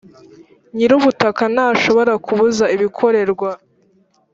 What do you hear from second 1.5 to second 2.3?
ntashobora